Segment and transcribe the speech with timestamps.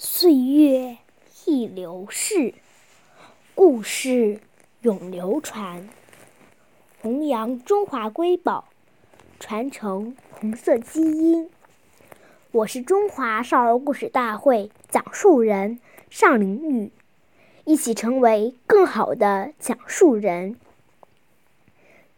[0.00, 0.96] 岁月
[1.44, 2.54] 易流逝，
[3.56, 4.38] 故事
[4.82, 5.88] 永流传。
[7.02, 8.68] 弘扬中华瑰宝，
[9.40, 11.50] 传承红色基因。
[12.52, 16.92] 我是中华少儿故事大会讲述人尚林宇，
[17.64, 20.54] 一起成为更好的讲述人。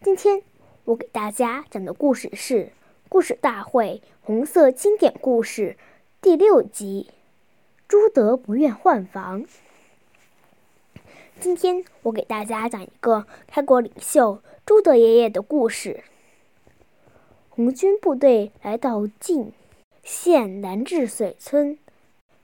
[0.03, 0.43] 今天
[0.85, 2.55] 我给大家讲的故事是
[3.09, 5.79] 《故事大会红色经典故事》
[6.21, 7.09] 第六集。
[7.91, 9.45] 朱德不愿换房。
[11.41, 16.05] 今天我给大家讲一个开国领袖朱德爷爷的故事。
[17.49, 19.53] 红军部队来到晋
[20.05, 21.81] 县南治水村，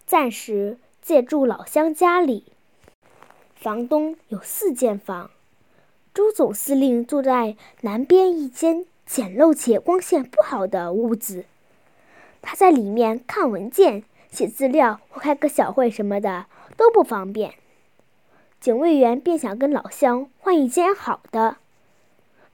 [0.04, 2.46] 暂时借住老乡家里。
[3.54, 5.30] 房东有四间房，
[6.12, 11.44] 朱总司令住在南边一间简陋且光线不好的屋子，
[12.42, 14.02] 他在里面看文件。
[14.36, 16.44] 写资料或开个小会什么的
[16.76, 17.54] 都不方便，
[18.60, 21.56] 警卫员便想跟老乡换一间好的，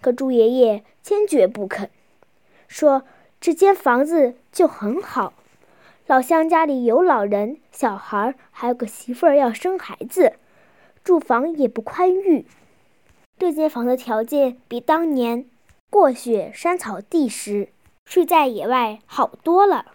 [0.00, 1.88] 可朱爷爷坚决不肯，
[2.68, 3.02] 说
[3.40, 5.32] 这间房子就很好，
[6.06, 10.34] 老乡家里有老人、小孩，还有个媳妇儿要生孩子，
[11.02, 12.46] 住房也不宽裕，
[13.38, 15.46] 这间房的条件比当年
[15.90, 17.70] 过雪山草地时
[18.04, 19.86] 睡在野外好多了。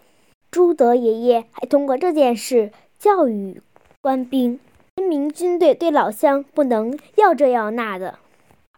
[0.58, 3.62] 朱德爷爷还通过这件事教育
[4.02, 4.60] 官兵：
[4.96, 8.18] 人民军队对老乡不能要这要那的，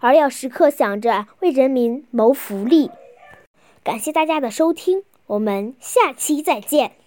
[0.01, 2.91] 而要时刻想着为人民谋福利。
[3.81, 6.99] 感谢大家的收听，我们下期再见。